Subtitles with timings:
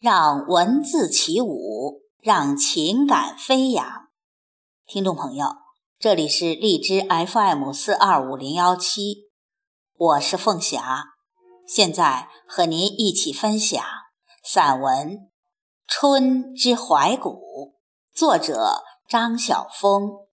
[0.00, 4.06] 让文字起舞，让情感飞扬。
[4.86, 5.56] 听众朋友，
[5.98, 9.24] 这里是荔枝 FM 四二五零幺七，
[9.96, 11.04] 我是凤霞，
[11.66, 13.82] 现在和您一起分享
[14.44, 15.08] 散文
[15.88, 17.30] 《春之怀古》，
[18.14, 20.27] 作者张晓峰。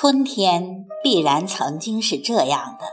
[0.00, 2.86] 春天必然曾经是这样的：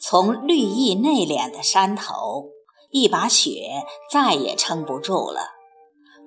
[0.00, 2.46] 从绿意内敛的山头，
[2.90, 5.50] 一把雪再也撑不住了，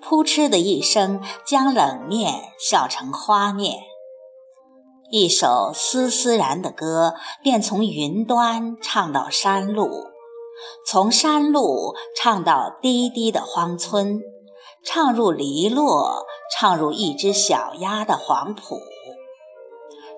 [0.01, 3.81] 扑哧的一声将冷面笑成花面。
[5.11, 9.89] 一首丝丝然的歌便从云端唱到山路，
[10.87, 14.21] 从山路唱到低低的荒村，
[14.85, 18.79] 唱入篱落，唱入一只小鸭的黄浦。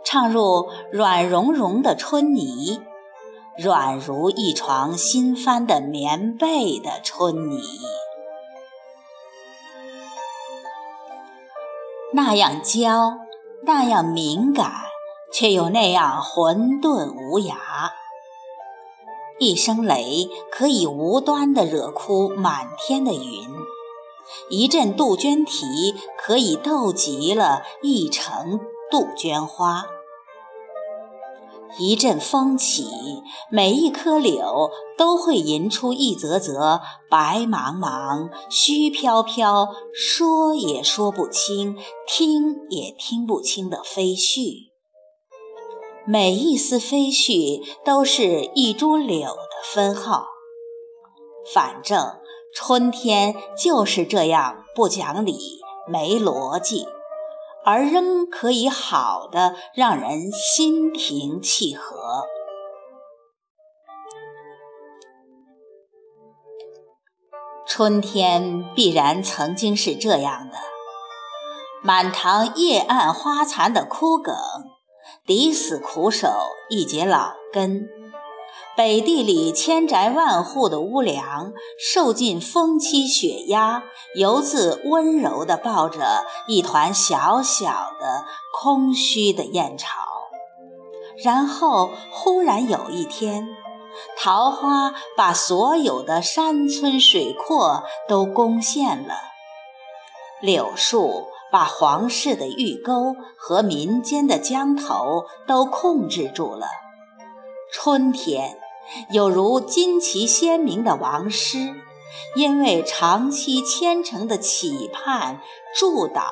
[0.04, 2.82] 唱入软融融的春泥，
[3.58, 7.62] 软如一床新翻的棉被的春泥，
[12.14, 13.14] 那样娇，
[13.64, 14.72] 那样敏感，
[15.32, 17.56] 却又那样混沌无涯。
[19.40, 23.48] 一声雷可以无端地惹哭满天的云，
[24.50, 28.60] 一阵杜鹃啼可以逗急了一城
[28.92, 29.86] 杜鹃花。
[31.80, 32.86] 一阵风起，
[33.50, 44.70] 每一棵柳都会吟出一则则白茫茫、虚飘飘、说也说不清、听也听不清的飞絮。
[46.06, 50.26] 每一丝飞絮都是一株柳的分号。
[51.54, 52.20] 反正
[52.54, 56.86] 春天就是这样不讲理、没逻辑。
[57.64, 62.26] 而仍可以好的让人心平气和。
[67.68, 70.58] 春天必然曾经是这样的：
[71.82, 74.36] 满堂叶暗花残的枯梗，
[75.26, 76.28] 抵死苦守
[76.70, 77.88] 一节老根。
[78.78, 83.84] 北地里千宅万户的屋梁，受尽风欺雪压，
[84.16, 87.68] 犹自温柔地抱着一团小小
[88.00, 88.26] 的
[88.60, 90.00] 空虚的燕巢。
[91.22, 93.50] 然后忽然有一天，
[94.18, 99.16] 桃花把所有的山村水阔都攻陷了，
[100.40, 106.68] 柳树把皇室的御沟和民间的江头都控制住了。
[107.74, 108.61] 春天。
[109.12, 111.76] 有如旌旗鲜明的王师，
[112.36, 115.42] 因为长期虔诚的期盼
[115.76, 116.24] 祝祷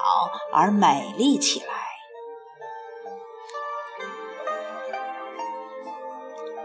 [0.53, 1.67] 而美丽起来。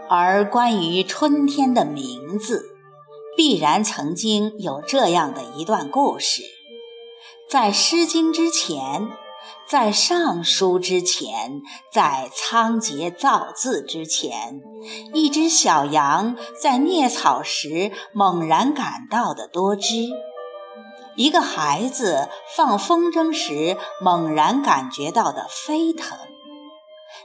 [0.09, 2.75] 而关于春天的名字，
[3.35, 6.43] 必然曾经有这样的一段故事：
[7.49, 9.09] 在《诗经》之前。
[9.67, 11.61] 在上书之前，
[11.91, 14.61] 在仓颉造字之前，
[15.13, 20.09] 一只小羊在啮草时猛然感到的多汁；
[21.15, 26.15] 一个孩子放风筝时猛然感觉到的飞腾；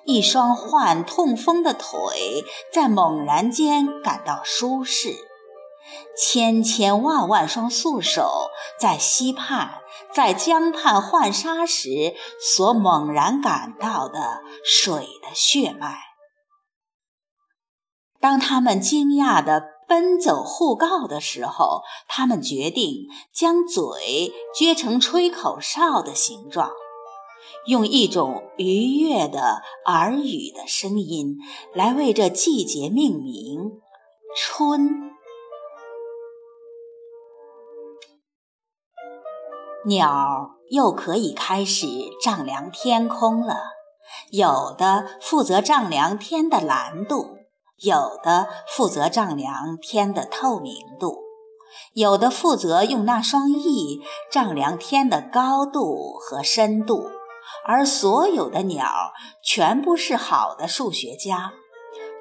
[0.07, 5.30] 一双患痛风的腿在猛然间感到舒适。
[6.17, 9.81] 千千万万双素手在溪畔、
[10.15, 15.97] 在江畔浣纱时所猛然感到的水的血脉，
[18.21, 26.71] 当他们惊讶地奔走互告的时候，他们决定将嘴撅成吹口哨的形状，
[27.67, 31.39] 用一种愉悦的耳语的声音
[31.75, 33.81] 来为这季节命名——
[34.37, 35.10] 春。
[39.87, 41.87] 鸟又可以开始
[42.23, 43.57] 丈量天空了，
[44.31, 47.39] 有的负责丈量天的蓝度，
[47.79, 51.21] 有的负责丈量天的透明度，
[51.95, 57.11] 有的负责用那双翼丈量天的高度和深度。
[57.65, 59.13] 而所有的鸟
[59.43, 61.53] 全部是好的数学家，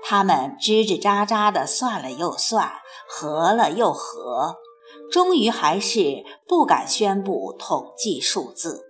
[0.01, 2.71] 他们吱吱喳喳地算了又算，
[3.07, 4.55] 合了又合。
[5.11, 8.85] 终于还是不敢宣布统计数字。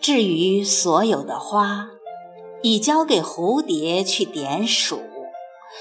[0.00, 1.90] 至于所有的花，
[2.62, 4.98] 已交给蝴蝶去点数；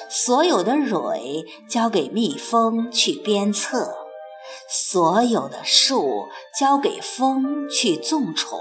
[0.09, 3.95] 所有的蕊交给蜜蜂去鞭策，
[4.69, 6.27] 所有的树
[6.59, 8.59] 交给风去纵宠，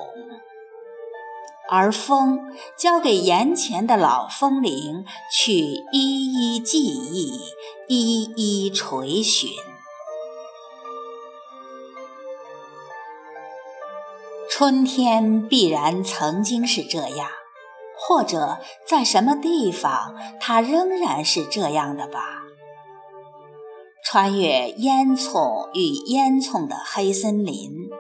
[1.69, 2.41] 而风
[2.79, 7.39] 交给眼前的老风铃去一一记忆，
[7.93, 9.51] 一一垂询。
[14.49, 17.29] 春天必然曾经是这样。
[17.97, 22.43] 或者在什么地方，它仍然是这样的吧。
[24.05, 27.91] 穿越烟囱与烟囱的黑森林，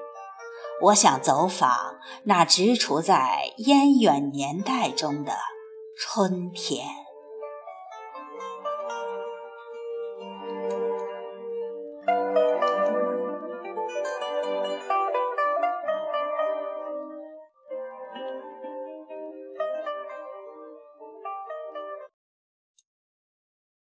[0.83, 5.33] 我想走访那只处在烟远年代中的
[5.99, 6.87] 春天。